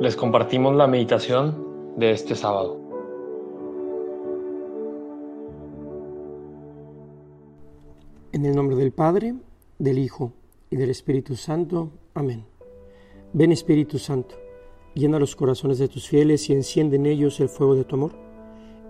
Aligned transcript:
les 0.00 0.14
compartimos 0.14 0.76
la 0.76 0.86
meditación 0.86 1.94
de 1.96 2.10
este 2.10 2.34
sábado. 2.34 2.78
En 8.32 8.44
el 8.44 8.54
nombre 8.54 8.76
del 8.76 8.92
Padre, 8.92 9.34
del 9.78 9.98
Hijo 9.98 10.32
y 10.70 10.76
del 10.76 10.90
Espíritu 10.90 11.34
Santo. 11.34 11.90
Amén. 12.12 12.44
Ven 13.32 13.52
Espíritu 13.52 13.98
Santo, 13.98 14.36
llena 14.94 15.18
los 15.18 15.34
corazones 15.34 15.78
de 15.78 15.88
tus 15.88 16.06
fieles 16.08 16.50
y 16.50 16.52
enciende 16.52 16.96
en 16.96 17.06
ellos 17.06 17.40
el 17.40 17.48
fuego 17.48 17.74
de 17.74 17.84
tu 17.84 17.96
amor. 17.96 18.12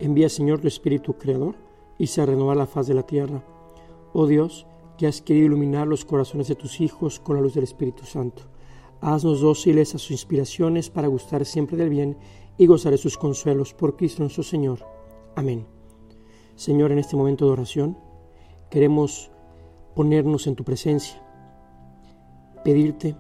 Envía 0.00 0.28
Señor 0.28 0.60
tu 0.60 0.66
Espíritu 0.66 1.14
Creador 1.14 1.54
y 1.98 2.08
se 2.08 2.26
renueva 2.26 2.56
la 2.56 2.66
faz 2.66 2.88
de 2.88 2.94
la 2.94 3.04
tierra. 3.04 3.44
Oh 4.12 4.26
Dios, 4.26 4.66
que 4.98 5.06
has 5.06 5.22
querido 5.22 5.46
iluminar 5.46 5.86
los 5.86 6.04
corazones 6.04 6.48
de 6.48 6.56
tus 6.56 6.80
hijos 6.80 7.20
con 7.20 7.36
la 7.36 7.42
luz 7.42 7.54
del 7.54 7.64
Espíritu 7.64 8.04
Santo. 8.04 8.42
Haznos 9.00 9.40
dóciles 9.40 9.94
a 9.94 9.98
sus 9.98 10.12
inspiraciones 10.12 10.88
para 10.88 11.08
gustar 11.08 11.44
siempre 11.44 11.76
del 11.76 11.90
bien 11.90 12.16
y 12.56 12.66
gozar 12.66 12.92
de 12.92 12.98
sus 12.98 13.18
consuelos 13.18 13.74
por 13.74 13.96
Cristo 13.96 14.22
nuestro 14.22 14.42
Señor. 14.42 14.80
Amén. 15.34 15.66
Señor, 16.54 16.92
en 16.92 16.98
este 16.98 17.16
momento 17.16 17.44
de 17.44 17.52
oración, 17.52 17.98
queremos 18.70 19.30
ponernos 19.94 20.46
en 20.46 20.56
tu 20.56 20.64
presencia, 20.64 21.22
pedirte 22.64 23.16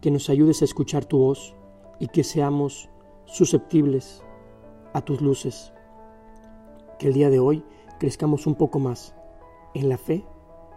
que 0.00 0.12
nos 0.12 0.30
ayudes 0.30 0.62
a 0.62 0.64
escuchar 0.64 1.04
tu 1.04 1.18
voz 1.18 1.54
y 1.98 2.06
que 2.06 2.22
seamos 2.22 2.88
susceptibles 3.26 4.22
a 4.92 5.00
tus 5.00 5.20
luces. 5.20 5.72
Que 7.00 7.08
el 7.08 7.14
día 7.14 7.30
de 7.30 7.40
hoy 7.40 7.64
crezcamos 7.98 8.46
un 8.46 8.54
poco 8.54 8.78
más 8.78 9.14
en 9.74 9.88
la 9.88 9.98
fe, 9.98 10.24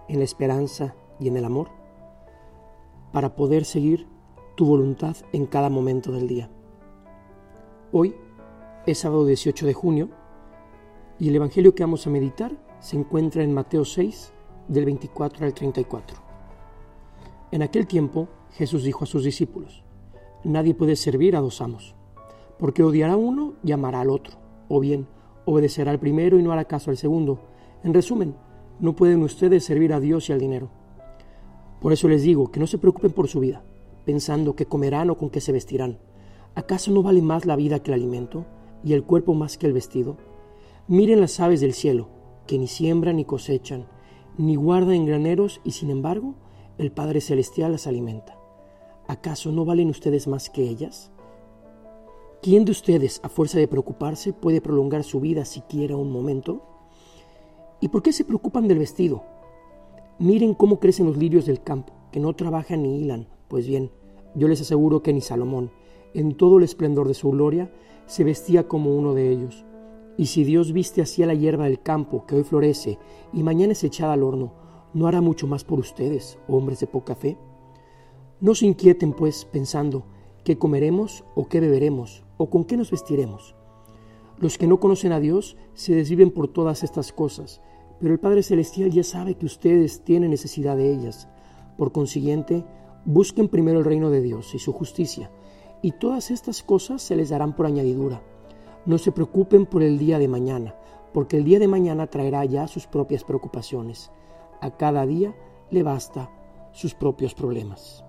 en 0.07 0.17
la 0.17 0.25
esperanza 0.25 0.95
y 1.19 1.27
en 1.27 1.37
el 1.37 1.45
amor 1.45 1.77
para 3.11 3.35
poder 3.35 3.65
seguir 3.65 4.07
tu 4.55 4.65
voluntad 4.65 5.15
en 5.33 5.45
cada 5.45 5.69
momento 5.69 6.11
del 6.11 6.27
día. 6.27 6.49
Hoy 7.91 8.15
es 8.85 8.99
sábado 8.99 9.25
18 9.25 9.65
de 9.65 9.73
junio 9.73 10.09
y 11.19 11.29
el 11.29 11.35
Evangelio 11.35 11.73
que 11.73 11.83
vamos 11.83 12.05
a 12.07 12.09
meditar 12.09 12.51
se 12.79 12.97
encuentra 12.97 13.43
en 13.43 13.53
Mateo 13.53 13.85
6, 13.85 14.33
del 14.67 14.85
24 14.85 15.45
al 15.45 15.53
34. 15.53 16.17
En 17.51 17.61
aquel 17.61 17.87
tiempo 17.87 18.27
Jesús 18.51 18.83
dijo 18.83 19.03
a 19.03 19.07
sus 19.07 19.23
discípulos, 19.23 19.83
Nadie 20.43 20.75
puede 20.75 20.95
servir 20.95 21.35
a 21.35 21.41
dos 21.41 21.61
amos, 21.61 21.95
porque 22.59 22.83
odiará 22.83 23.15
uno 23.15 23.53
y 23.63 23.71
amará 23.71 24.01
al 24.01 24.09
otro, 24.09 24.37
o 24.67 24.79
bien 24.79 25.07
obedecerá 25.45 25.91
al 25.91 25.99
primero 25.99 26.37
y 26.37 26.43
no 26.43 26.51
hará 26.51 26.65
caso 26.65 26.91
al 26.91 26.97
segundo. 26.97 27.39
En 27.83 27.93
resumen, 27.93 28.35
no 28.79 28.95
pueden 28.95 29.23
ustedes 29.23 29.63
servir 29.63 29.93
a 29.93 29.99
Dios 29.99 30.29
y 30.29 30.33
al 30.33 30.39
dinero. 30.39 30.69
Por 31.81 31.93
eso 31.93 32.07
les 32.07 32.23
digo 32.23 32.51
que 32.51 32.59
no 32.59 32.67
se 32.67 32.77
preocupen 32.77 33.11
por 33.11 33.27
su 33.27 33.39
vida, 33.39 33.63
pensando 34.05 34.55
qué 34.55 34.65
comerán 34.65 35.09
o 35.09 35.17
con 35.17 35.29
qué 35.29 35.41
se 35.41 35.51
vestirán. 35.51 35.99
¿Acaso 36.55 36.91
no 36.91 37.03
vale 37.03 37.21
más 37.21 37.45
la 37.45 37.55
vida 37.55 37.79
que 37.79 37.91
el 37.91 37.95
alimento 37.95 38.45
y 38.83 38.93
el 38.93 39.03
cuerpo 39.03 39.33
más 39.33 39.57
que 39.57 39.67
el 39.67 39.73
vestido? 39.73 40.17
Miren 40.87 41.21
las 41.21 41.39
aves 41.39 41.61
del 41.61 41.73
cielo, 41.73 42.07
que 42.47 42.57
ni 42.57 42.67
siembran 42.67 43.17
ni 43.17 43.25
cosechan, 43.25 43.85
ni 44.37 44.55
guarda 44.55 44.95
en 44.95 45.05
graneros 45.05 45.61
y 45.63 45.71
sin 45.71 45.89
embargo 45.89 46.35
el 46.77 46.91
Padre 46.91 47.21
Celestial 47.21 47.73
las 47.73 47.85
alimenta. 47.85 48.39
¿Acaso 49.07 49.51
no 49.51 49.65
valen 49.65 49.89
ustedes 49.89 50.27
más 50.27 50.49
que 50.49 50.63
ellas? 50.63 51.11
¿Quién 52.41 52.65
de 52.65 52.71
ustedes, 52.71 53.19
a 53.23 53.29
fuerza 53.29 53.57
de 53.57 53.67
preocuparse, 53.67 54.31
puede 54.33 54.61
prolongar 54.61 55.03
su 55.03 55.19
vida 55.19 55.43
siquiera 55.45 55.95
un 55.95 56.11
momento? 56.11 56.61
¿Y 57.81 57.89
por 57.89 58.01
qué 58.01 58.13
se 58.13 58.25
preocupan 58.25 58.67
del 58.67 58.79
vestido? 58.79 59.23
Miren 60.19 60.55
cómo 60.55 60.79
crecen 60.79 61.05
los 61.05 61.15
lirios 61.15 61.45
del 61.45 61.61
campo, 61.61 61.93
que 62.11 62.19
no 62.19 62.33
trabajan 62.35 62.81
ni 62.81 62.99
hilan. 62.99 63.27
Pues 63.47 63.67
bien, 63.67 63.91
yo 64.33 64.47
les 64.47 64.61
aseguro 64.61 65.03
que 65.03 65.13
ni 65.13 65.21
Salomón, 65.21 65.69
en 66.15 66.33
todo 66.35 66.57
el 66.57 66.63
esplendor 66.63 67.07
de 67.07 67.13
su 67.13 67.29
gloria, 67.29 67.71
se 68.07 68.23
vestía 68.23 68.67
como 68.67 68.95
uno 68.95 69.13
de 69.13 69.31
ellos. 69.31 69.63
Y 70.17 70.25
si 70.25 70.43
Dios 70.43 70.73
viste 70.73 71.03
así 71.03 71.21
a 71.21 71.27
la 71.27 71.35
hierba 71.35 71.65
del 71.65 71.81
campo, 71.83 72.25
que 72.25 72.35
hoy 72.35 72.43
florece 72.43 72.97
y 73.31 73.43
mañana 73.43 73.73
es 73.73 73.83
echada 73.83 74.13
al 74.13 74.23
horno, 74.23 74.53
¿no 74.95 75.05
hará 75.05 75.21
mucho 75.21 75.45
más 75.45 75.63
por 75.63 75.77
ustedes, 75.77 76.39
hombres 76.47 76.79
de 76.79 76.87
poca 76.87 77.13
fe? 77.13 77.37
No 78.41 78.55
se 78.55 78.65
inquieten, 78.65 79.13
pues, 79.13 79.45
pensando 79.45 80.05
qué 80.43 80.57
comeremos 80.57 81.25
o 81.35 81.47
qué 81.47 81.59
beberemos 81.59 82.23
o 82.37 82.49
con 82.49 82.65
qué 82.65 82.75
nos 82.75 82.89
vestiremos. 82.89 83.53
Los 84.39 84.57
que 84.57 84.65
no 84.65 84.79
conocen 84.79 85.11
a 85.11 85.19
Dios 85.19 85.57
se 85.75 85.93
desviven 85.93 86.31
por 86.31 86.47
todas 86.47 86.83
estas 86.83 87.11
cosas, 87.11 87.61
pero 87.99 88.13
el 88.13 88.19
Padre 88.19 88.43
Celestial 88.43 88.91
ya 88.91 89.03
sabe 89.03 89.35
que 89.35 89.45
ustedes 89.45 90.03
tienen 90.03 90.31
necesidad 90.31 90.77
de 90.77 90.91
ellas. 90.91 91.27
Por 91.77 91.91
consiguiente, 91.91 92.65
busquen 93.05 93.47
primero 93.47 93.79
el 93.79 93.85
reino 93.85 94.09
de 94.09 94.21
Dios 94.21 94.53
y 94.53 94.59
su 94.59 94.73
justicia, 94.73 95.31
y 95.81 95.91
todas 95.93 96.31
estas 96.31 96.63
cosas 96.63 97.01
se 97.01 97.15
les 97.15 97.29
darán 97.29 97.55
por 97.55 97.65
añadidura. 97.65 98.21
No 98.85 98.97
se 98.97 99.11
preocupen 99.11 99.65
por 99.65 99.83
el 99.83 99.97
día 99.97 100.19
de 100.19 100.27
mañana, 100.27 100.75
porque 101.13 101.37
el 101.37 101.43
día 101.43 101.59
de 101.59 101.67
mañana 101.67 102.07
traerá 102.07 102.45
ya 102.45 102.67
sus 102.67 102.87
propias 102.87 103.23
preocupaciones. 103.23 104.11
A 104.61 104.71
cada 104.71 105.05
día 105.05 105.35
le 105.69 105.83
basta 105.83 106.31
sus 106.71 106.93
propios 106.93 107.33
problemas. 107.33 108.03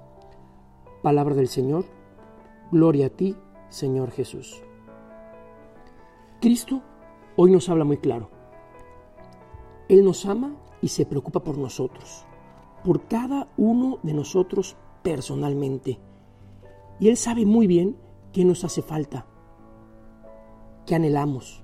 Palabra 1.02 1.34
del 1.34 1.48
Señor. 1.48 1.84
Gloria 2.70 3.06
a 3.06 3.10
ti, 3.10 3.34
Señor 3.70 4.10
Jesús. 4.10 4.62
Cristo 6.40 6.82
hoy 7.36 7.50
nos 7.50 7.68
habla 7.68 7.84
muy 7.84 7.96
claro. 7.96 8.37
Él 9.88 10.04
nos 10.04 10.26
ama 10.26 10.56
y 10.82 10.88
se 10.88 11.06
preocupa 11.06 11.42
por 11.42 11.58
nosotros, 11.58 12.24
por 12.84 13.06
cada 13.06 13.48
uno 13.56 13.98
de 14.02 14.14
nosotros 14.14 14.76
personalmente. 15.02 15.98
Y 17.00 17.08
Él 17.08 17.16
sabe 17.16 17.46
muy 17.46 17.66
bien 17.66 17.96
qué 18.32 18.44
nos 18.44 18.64
hace 18.64 18.82
falta 18.82 19.26
qué 20.88 20.94
anhelamos, 20.94 21.62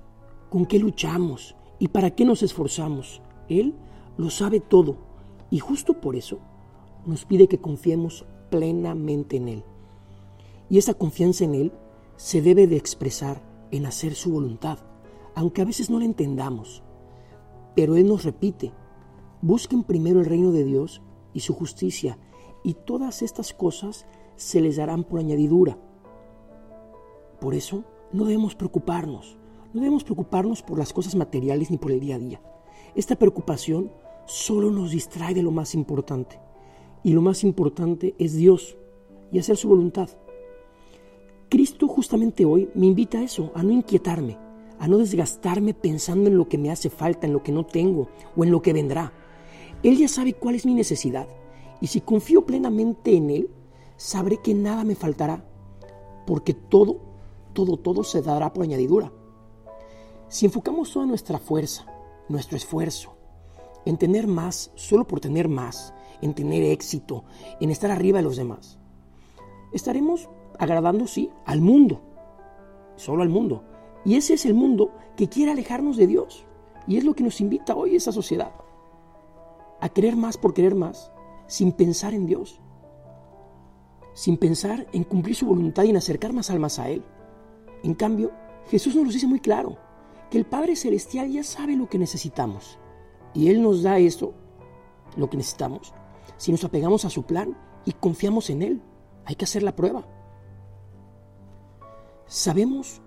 con 0.51 0.67
qué 0.67 0.77
luchamos 0.77 1.55
y 1.79 1.87
para 1.87 2.11
qué 2.11 2.25
nos 2.25 2.43
esforzamos. 2.43 3.23
Él 3.49 3.73
lo 4.17 4.29
sabe 4.29 4.59
todo 4.59 4.97
y 5.49 5.57
justo 5.57 5.99
por 5.99 6.15
eso 6.15 6.37
nos 7.07 7.25
pide 7.25 7.47
que 7.47 7.59
confiemos 7.59 8.23
plenamente 8.51 9.37
en 9.37 9.47
Él. 9.47 9.63
Y 10.69 10.77
esa 10.77 10.93
confianza 10.93 11.43
en 11.43 11.55
Él 11.55 11.71
se 12.17 12.43
debe 12.43 12.67
de 12.67 12.77
expresar 12.77 13.41
en 13.71 13.87
hacer 13.87 14.13
su 14.13 14.31
voluntad, 14.31 14.77
aunque 15.33 15.63
a 15.63 15.65
veces 15.65 15.89
no 15.89 15.97
la 15.97 16.05
entendamos. 16.05 16.83
Pero 17.75 17.95
Él 17.95 18.07
nos 18.07 18.23
repite, 18.23 18.71
busquen 19.41 19.83
primero 19.83 20.19
el 20.19 20.25
reino 20.25 20.51
de 20.51 20.63
Dios 20.63 21.01
y 21.33 21.41
su 21.41 21.53
justicia, 21.53 22.17
y 22.63 22.73
todas 22.73 23.21
estas 23.21 23.53
cosas 23.53 24.05
se 24.35 24.61
les 24.61 24.77
darán 24.77 25.03
por 25.03 25.19
añadidura. 25.19 25.77
Por 27.39 27.53
eso, 27.53 27.83
no 28.11 28.25
debemos 28.25 28.55
preocuparnos. 28.55 29.37
No 29.73 29.81
debemos 29.81 30.03
preocuparnos 30.03 30.61
por 30.61 30.79
las 30.79 30.93
cosas 30.93 31.15
materiales 31.15 31.69
ni 31.69 31.77
por 31.77 31.91
el 31.91 31.99
día 31.99 32.15
a 32.15 32.19
día. 32.19 32.41
Esta 32.95 33.17
preocupación 33.17 33.91
solo 34.25 34.71
nos 34.71 34.91
distrae 34.91 35.33
de 35.33 35.43
lo 35.43 35.51
más 35.51 35.75
importante. 35.75 36.39
Y 37.03 37.13
lo 37.13 37.21
más 37.21 37.43
importante 37.43 38.15
es 38.17 38.35
Dios 38.35 38.77
y 39.31 39.39
hacer 39.39 39.57
su 39.57 39.67
voluntad. 39.67 40.09
Cristo 41.49 41.87
justamente 41.87 42.45
hoy 42.45 42.69
me 42.73 42.87
invita 42.87 43.19
a 43.19 43.23
eso, 43.23 43.51
a 43.53 43.63
no 43.63 43.71
inquietarme, 43.71 44.37
a 44.79 44.87
no 44.87 44.97
desgastarme 44.97 45.73
pensando 45.73 46.29
en 46.29 46.37
lo 46.37 46.47
que 46.47 46.57
me 46.57 46.71
hace 46.71 46.89
falta, 46.89 47.27
en 47.27 47.33
lo 47.33 47.43
que 47.43 47.51
no 47.51 47.65
tengo 47.65 48.09
o 48.35 48.43
en 48.43 48.51
lo 48.51 48.61
que 48.61 48.73
vendrá. 48.73 49.13
Él 49.83 49.97
ya 49.97 50.07
sabe 50.07 50.33
cuál 50.33 50.55
es 50.55 50.65
mi 50.65 50.73
necesidad 50.73 51.27
y 51.81 51.87
si 51.87 52.01
confío 52.01 52.45
plenamente 52.45 53.15
en 53.15 53.29
Él, 53.29 53.49
sabré 53.97 54.37
que 54.37 54.53
nada 54.53 54.83
me 54.83 54.95
faltará, 54.95 55.45
porque 56.25 56.53
todo 56.53 57.15
todo, 57.55 57.77
todo 57.77 58.03
se 58.03 58.21
dará 58.21 58.53
por 58.53 58.63
añadidura. 58.63 59.11
Si 60.27 60.45
enfocamos 60.45 60.91
toda 60.91 61.07
nuestra 61.07 61.39
fuerza, 61.39 61.87
nuestro 62.29 62.57
esfuerzo, 62.57 63.15
en 63.85 63.97
tener 63.97 64.27
más, 64.27 64.71
solo 64.75 65.07
por 65.07 65.19
tener 65.19 65.47
más, 65.47 65.93
en 66.21 66.35
tener 66.35 66.63
éxito, 66.63 67.23
en 67.59 67.71
estar 67.71 67.89
arriba 67.89 68.19
de 68.19 68.23
los 68.23 68.35
demás, 68.35 68.77
estaremos 69.73 70.29
agradando, 70.59 71.07
sí, 71.07 71.31
al 71.45 71.61
mundo, 71.61 72.01
solo 72.95 73.23
al 73.23 73.29
mundo. 73.29 73.63
Y 74.05 74.15
ese 74.15 74.35
es 74.35 74.45
el 74.45 74.53
mundo 74.53 74.91
que 75.17 75.27
quiere 75.27 75.51
alejarnos 75.51 75.97
de 75.97 76.07
Dios. 76.07 76.45
Y 76.87 76.97
es 76.97 77.03
lo 77.03 77.15
que 77.15 77.23
nos 77.23 77.41
invita 77.41 77.75
hoy 77.75 77.95
esa 77.95 78.11
sociedad. 78.11 78.51
A 79.81 79.89
querer 79.89 80.15
más 80.15 80.37
por 80.37 80.53
querer 80.53 80.75
más, 80.75 81.11
sin 81.47 81.71
pensar 81.71 82.13
en 82.13 82.27
Dios. 82.27 82.61
Sin 84.13 84.37
pensar 84.37 84.87
en 84.93 85.03
cumplir 85.03 85.35
su 85.35 85.47
voluntad 85.47 85.83
y 85.83 85.89
en 85.89 85.97
acercar 85.97 86.31
más 86.31 86.51
almas 86.51 86.77
a 86.77 86.89
Él. 86.89 87.03
En 87.83 87.95
cambio, 87.95 88.31
Jesús 88.69 88.95
nos 88.95 89.05
lo 89.05 89.11
dice 89.11 89.27
muy 89.27 89.39
claro, 89.39 89.77
que 90.29 90.37
el 90.37 90.45
Padre 90.45 90.75
Celestial 90.75 91.31
ya 91.31 91.43
sabe 91.43 91.75
lo 91.75 91.89
que 91.89 91.99
necesitamos. 91.99 92.77
Y 93.33 93.49
Él 93.49 93.61
nos 93.61 93.83
da 93.83 93.97
eso, 93.97 94.33
lo 95.17 95.29
que 95.29 95.37
necesitamos, 95.37 95.93
si 96.37 96.51
nos 96.51 96.63
apegamos 96.63 97.05
a 97.05 97.09
su 97.09 97.23
plan 97.23 97.57
y 97.85 97.91
confiamos 97.93 98.49
en 98.49 98.61
Él. 98.61 98.81
Hay 99.25 99.35
que 99.35 99.45
hacer 99.45 99.63
la 99.63 99.75
prueba. 99.75 100.07
Sabemos 102.27 103.01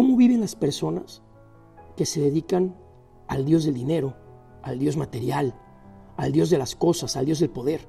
cómo 0.00 0.16
viven 0.16 0.40
las 0.40 0.56
personas 0.56 1.20
que 1.94 2.06
se 2.06 2.22
dedican 2.22 2.74
al 3.28 3.44
Dios 3.44 3.64
del 3.64 3.74
dinero, 3.74 4.16
al 4.62 4.78
Dios 4.78 4.96
material, 4.96 5.54
al 6.16 6.32
Dios 6.32 6.48
de 6.48 6.56
las 6.56 6.74
cosas, 6.74 7.18
al 7.18 7.26
Dios 7.26 7.38
del 7.38 7.50
poder. 7.50 7.86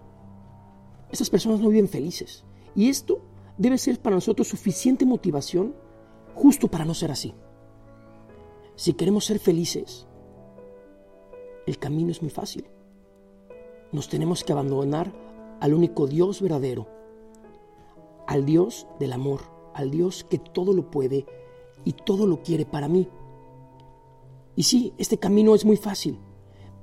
Esas 1.09 1.29
personas 1.29 1.61
no 1.61 1.69
viven 1.69 1.87
felices. 1.87 2.43
Y 2.75 2.89
esto 2.89 3.21
debe 3.57 3.77
ser 3.77 4.01
para 4.01 4.17
nosotros 4.17 4.49
suficiente 4.49 5.05
motivación 5.05 5.73
justo 6.35 6.67
para 6.67 6.83
no 6.83 6.93
ser 6.93 7.11
así. 7.11 7.33
Si 8.75 8.91
queremos 8.91 9.23
ser 9.23 9.39
felices, 9.39 10.05
el 11.65 11.79
camino 11.79 12.11
es 12.11 12.21
muy 12.21 12.29
fácil. 12.29 12.67
Nos 13.93 14.09
tenemos 14.09 14.43
que 14.43 14.51
abandonar 14.51 15.13
al 15.61 15.73
único 15.73 16.07
Dios 16.07 16.41
verdadero, 16.41 16.89
al 18.27 18.45
Dios 18.45 18.85
del 18.99 19.13
amor, 19.13 19.43
al 19.73 19.91
Dios 19.91 20.25
que 20.25 20.39
todo 20.39 20.73
lo 20.73 20.91
puede 20.91 21.25
y 21.83 21.93
todo 21.93 22.27
lo 22.27 22.41
quiere 22.41 22.65
para 22.65 22.87
mí. 22.87 23.07
Y 24.55 24.63
sí, 24.63 24.93
este 24.97 25.17
camino 25.17 25.55
es 25.55 25.65
muy 25.65 25.77
fácil, 25.77 26.19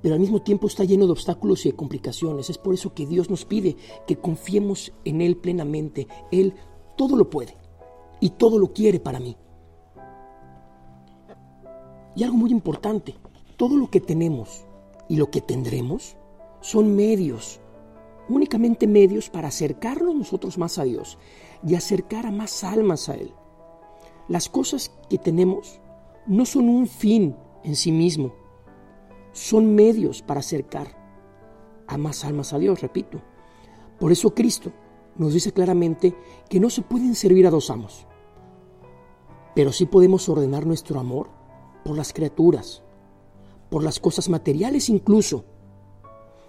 pero 0.01 0.15
al 0.15 0.19
mismo 0.19 0.41
tiempo 0.41 0.67
está 0.67 0.83
lleno 0.83 1.05
de 1.05 1.11
obstáculos 1.11 1.65
y 1.65 1.69
de 1.69 1.75
complicaciones. 1.75 2.49
Es 2.49 2.57
por 2.57 2.73
eso 2.73 2.93
que 2.93 3.05
Dios 3.05 3.29
nos 3.29 3.45
pide 3.45 3.75
que 4.07 4.17
confiemos 4.17 4.93
en 5.05 5.21
Él 5.21 5.37
plenamente. 5.37 6.07
Él 6.31 6.53
todo 6.97 7.15
lo 7.15 7.29
puede 7.29 7.55
y 8.19 8.31
todo 8.31 8.59
lo 8.59 8.73
quiere 8.73 8.99
para 8.99 9.19
mí. 9.19 9.37
Y 12.15 12.23
algo 12.23 12.37
muy 12.37 12.51
importante, 12.51 13.15
todo 13.55 13.77
lo 13.77 13.89
que 13.89 14.01
tenemos 14.01 14.65
y 15.07 15.15
lo 15.15 15.29
que 15.29 15.41
tendremos 15.41 16.17
son 16.61 16.95
medios, 16.95 17.61
únicamente 18.27 18.87
medios 18.87 19.29
para 19.29 19.47
acercarnos 19.47 20.15
nosotros 20.15 20.57
más 20.57 20.77
a 20.77 20.83
Dios 20.83 21.17
y 21.65 21.75
acercar 21.75 22.25
a 22.25 22.31
más 22.31 22.63
almas 22.63 23.09
a 23.09 23.15
Él. 23.15 23.33
Las 24.29 24.47
cosas 24.47 24.91
que 25.09 25.17
tenemos 25.17 25.81
no 26.27 26.45
son 26.45 26.69
un 26.69 26.85
fin 26.85 27.35
en 27.63 27.75
sí 27.75 27.91
mismo, 27.91 28.31
son 29.31 29.73
medios 29.73 30.21
para 30.21 30.41
acercar 30.41 30.95
a 31.87 31.97
más 31.97 32.23
almas 32.23 32.53
a 32.53 32.59
Dios, 32.59 32.79
repito. 32.81 33.19
Por 33.99 34.11
eso 34.11 34.35
Cristo 34.35 34.71
nos 35.15 35.33
dice 35.33 35.51
claramente 35.51 36.15
que 36.47 36.59
no 36.59 36.69
se 36.69 36.83
pueden 36.83 37.15
servir 37.15 37.47
a 37.47 37.49
dos 37.49 37.71
amos, 37.71 38.05
pero 39.55 39.71
sí 39.71 39.87
podemos 39.87 40.29
ordenar 40.29 40.67
nuestro 40.67 40.99
amor 40.99 41.31
por 41.83 41.97
las 41.97 42.13
criaturas, 42.13 42.83
por 43.71 43.83
las 43.83 43.99
cosas 43.99 44.29
materiales 44.29 44.89
incluso, 44.89 45.45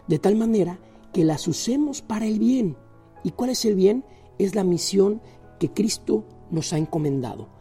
de 0.06 0.18
tal 0.18 0.36
manera 0.36 0.78
que 1.14 1.24
las 1.24 1.48
usemos 1.48 2.02
para 2.02 2.26
el 2.26 2.38
bien. 2.38 2.76
¿Y 3.24 3.30
cuál 3.30 3.48
es 3.48 3.64
el 3.64 3.74
bien? 3.74 4.04
Es 4.38 4.54
la 4.54 4.64
misión 4.64 5.22
que 5.58 5.72
Cristo 5.72 6.24
nos 6.50 6.74
ha 6.74 6.78
encomendado. 6.78 7.59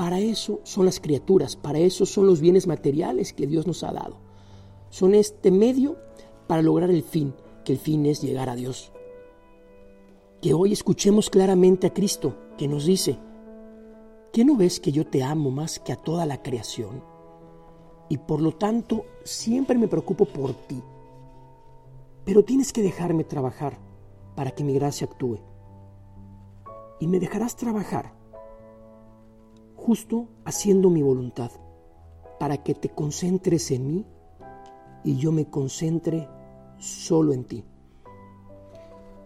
Para 0.00 0.18
eso 0.18 0.60
son 0.62 0.86
las 0.86 0.98
criaturas, 0.98 1.56
para 1.56 1.78
eso 1.78 2.06
son 2.06 2.26
los 2.26 2.40
bienes 2.40 2.66
materiales 2.66 3.34
que 3.34 3.46
Dios 3.46 3.66
nos 3.66 3.84
ha 3.84 3.92
dado. 3.92 4.16
Son 4.88 5.14
este 5.14 5.50
medio 5.50 5.98
para 6.46 6.62
lograr 6.62 6.88
el 6.88 7.02
fin, 7.02 7.34
que 7.66 7.72
el 7.74 7.78
fin 7.78 8.06
es 8.06 8.22
llegar 8.22 8.48
a 8.48 8.56
Dios. 8.56 8.92
Que 10.40 10.54
hoy 10.54 10.72
escuchemos 10.72 11.28
claramente 11.28 11.86
a 11.86 11.92
Cristo 11.92 12.34
que 12.56 12.66
nos 12.66 12.86
dice, 12.86 13.18
¿qué 14.32 14.42
no 14.42 14.56
ves 14.56 14.80
que 14.80 14.90
yo 14.90 15.06
te 15.06 15.22
amo 15.22 15.50
más 15.50 15.78
que 15.78 15.92
a 15.92 15.96
toda 15.96 16.24
la 16.24 16.42
creación? 16.42 17.04
Y 18.08 18.16
por 18.16 18.40
lo 18.40 18.52
tanto 18.52 19.04
siempre 19.24 19.76
me 19.76 19.86
preocupo 19.86 20.24
por 20.24 20.54
ti. 20.54 20.82
Pero 22.24 22.42
tienes 22.42 22.72
que 22.72 22.80
dejarme 22.80 23.24
trabajar 23.24 23.78
para 24.34 24.52
que 24.52 24.64
mi 24.64 24.72
gracia 24.72 25.06
actúe. 25.06 25.40
Y 27.00 27.06
me 27.06 27.20
dejarás 27.20 27.54
trabajar 27.54 28.18
justo 29.90 30.28
haciendo 30.44 30.88
mi 30.88 31.02
voluntad, 31.02 31.50
para 32.38 32.62
que 32.62 32.74
te 32.74 32.90
concentres 32.90 33.72
en 33.72 33.88
mí 33.88 34.06
y 35.02 35.16
yo 35.16 35.32
me 35.32 35.50
concentre 35.50 36.28
solo 36.78 37.32
en 37.32 37.42
ti. 37.42 37.64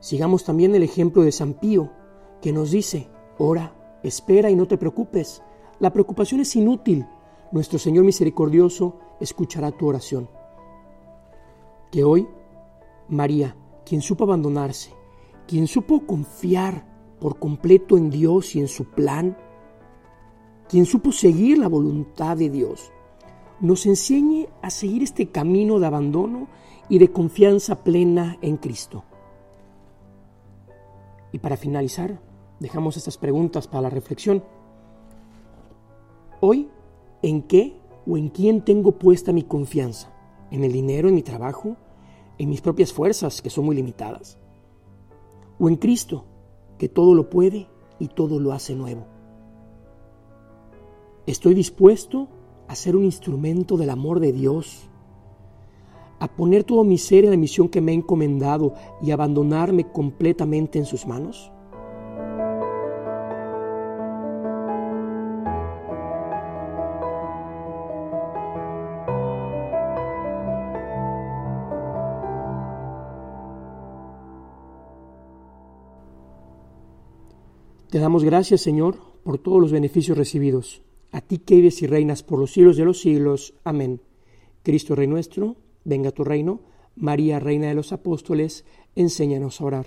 Sigamos 0.01 0.43
también 0.43 0.75
el 0.75 0.83
ejemplo 0.83 1.23
de 1.23 1.33
San 1.33 1.53
Pío, 1.53 1.91
que 2.41 2.51
nos 2.51 2.71
dice, 2.71 3.09
ora, 3.37 3.99
espera 4.03 4.49
y 4.49 4.57
no 4.57 4.67
te 4.67 4.79
preocupes. 4.79 5.43
La 5.81 5.93
preocupación 5.93 6.41
es 6.41 6.57
inútil. 6.57 7.07
Nuestro 7.53 7.79
Señor 7.79 8.07
misericordioso 8.07 8.99
escuchará 9.21 9.71
tu 9.71 9.87
oración. 9.87 10.31
Que 11.93 12.05
hoy, 12.05 12.27
María, 13.11 13.55
quien 13.85 14.01
supo 14.01 14.25
abandonarse, 14.25 14.95
quien 15.47 15.67
supo 15.67 16.07
confiar 16.07 16.87
por 17.21 17.39
completo 17.39 17.99
en 17.99 18.09
Dios 18.09 18.57
y 18.57 18.61
en 18.61 18.69
su 18.69 18.87
plan, 18.87 19.37
quien 20.75 20.87
supo 20.87 21.13
seguir 21.13 21.59
la 21.59 21.69
voluntad 21.69 22.37
de 22.37 22.51
Dios, 22.51 22.91
nos 23.61 23.87
enseñe 23.87 24.49
a 24.61 24.71
seguir 24.71 25.05
este 25.05 25.29
camino 25.29 25.79
de 25.79 25.87
abandono 25.87 26.49
y 26.89 26.99
de 26.99 27.13
confianza 27.13 27.85
plena 27.85 28.39
en 28.43 28.57
Cristo. 28.57 29.05
Y 31.31 31.39
para 31.39 31.57
finalizar, 31.57 32.21
dejamos 32.59 32.97
estas 32.97 33.19
preguntas 33.19 33.69
para 33.69 33.83
la 33.83 33.91
reflexión. 33.91 34.43
Hoy, 36.41 36.69
¿en 37.23 37.43
qué 37.43 37.77
o 38.05 38.17
en 38.17 38.29
quién 38.31 38.65
tengo 38.65 38.99
puesta 38.99 39.33
mi 39.33 39.45
confianza? 39.45 40.13
¿En 40.51 40.65
el 40.65 40.73
dinero, 40.73 41.09
en 41.09 41.15
mi 41.15 41.23
trabajo, 41.23 41.77
en 42.37 42.49
mis 42.49 42.63
propias 42.63 42.93
fuerzas, 42.93 43.43
que 43.43 43.51
son 43.51 43.67
muy 43.67 43.77
limitadas? 43.77 44.39
¿O 45.57 45.69
en 45.69 45.77
Cristo, 45.77 46.25
que 46.79 46.89
todo 46.89 47.15
lo 47.15 47.31
puede 47.31 47.69
y 48.01 48.09
todo 48.09 48.41
lo 48.41 48.51
hace 48.51 48.75
nuevo? 48.75 49.14
¿Estoy 51.27 51.55
dispuesto 51.55 52.29
a 52.69 52.75
ser 52.75 52.95
un 52.97 53.05
instrumento 53.05 53.79
del 53.79 53.89
amor 53.89 54.21
de 54.21 54.31
Dios, 54.31 54.91
a 56.19 56.29
poner 56.29 56.65
todo 56.65 56.85
mi 56.85 56.99
ser 56.99 57.25
en 57.25 57.31
la 57.31 57.37
misión 57.39 57.71
que 57.71 57.81
me 57.81 57.93
ha 57.93 57.95
encomendado 57.95 58.75
y 59.01 59.11
abandonarme 59.11 59.91
completamente 59.91 60.79
en 60.79 60.85
sus 60.85 61.07
manos? 61.07 61.51
Te 77.89 77.99
damos 77.99 78.25
gracias, 78.25 78.61
Señor, 78.61 78.99
por 79.23 79.39
todos 79.39 79.59
los 79.59 79.73
beneficios 79.73 80.19
recibidos 80.19 80.83
a 81.15 81.21
ti 81.21 81.39
que 81.39 81.55
vives 81.55 81.81
y 81.81 81.87
reinas 81.87 82.25
por 82.25 82.41
los 82.41 82.51
siglos 82.51 82.77
de 82.77 82.85
los 82.85 83.01
siglos. 83.01 83.55
Amén. 83.63 84.01
Cristo 84.65 84.97
Rey 84.97 85.07
nuestro, 85.07 85.55
venga 85.85 86.11
tu 86.11 86.25
reino. 86.25 86.61
María, 86.97 87.39
Reina 87.39 87.69
de 87.69 87.75
los 87.75 87.93
Apóstoles, 87.93 88.65
enséñanos 88.97 89.61
a 89.61 89.65
orar. 89.65 89.87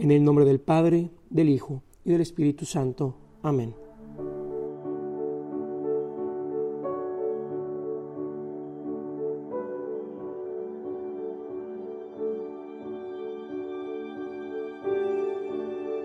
En 0.00 0.10
el 0.10 0.24
nombre 0.24 0.44
del 0.44 0.58
Padre, 0.58 1.10
del 1.30 1.50
Hijo 1.50 1.82
y 2.04 2.10
del 2.10 2.20
Espíritu 2.20 2.64
Santo. 2.64 3.14
Amén. 3.42 3.74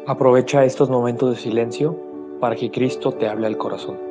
Aprovecha 0.06 0.66
estos 0.66 0.90
momentos 0.92 1.32
de 1.32 1.42
silencio 1.42 1.98
para 2.40 2.56
que 2.56 2.70
Cristo 2.70 3.12
te 3.14 3.28
hable 3.28 3.48
al 3.48 3.58
corazón. 3.58 4.11